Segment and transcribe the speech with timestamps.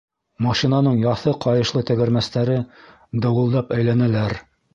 [0.43, 2.57] Машинаның яҫы ҡайышлы тәгәрмәстәре
[3.27, 4.37] дыуылдап әйләнәләр.